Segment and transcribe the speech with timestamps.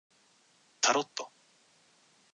[0.81, 1.29] タロット